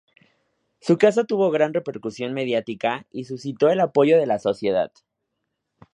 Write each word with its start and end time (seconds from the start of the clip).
Su 0.79 0.97
caso 0.97 1.25
tuvo 1.25 1.51
gran 1.51 1.75
repercusión 1.75 2.33
mediática 2.33 3.05
y 3.11 3.25
suscitó 3.25 3.69
el 3.69 3.79
apoyo 3.79 4.17
de 4.17 4.25
la 4.25 4.39
sociedad. 4.39 4.91